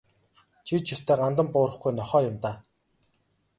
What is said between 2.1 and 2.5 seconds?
юм